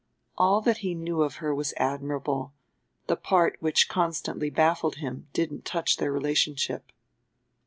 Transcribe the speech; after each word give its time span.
All 0.35 0.61
that 0.61 0.77
he 0.79 0.95
knew 0.95 1.21
of 1.21 1.35
her 1.35 1.53
was 1.53 1.75
admirable; 1.77 2.53
the 3.05 3.15
part 3.15 3.57
which 3.59 3.87
constantly 3.87 4.49
baffled 4.49 4.95
him 4.95 5.27
didn't 5.31 5.63
touch 5.63 5.97
their 5.97 6.11
relationship. 6.11 6.91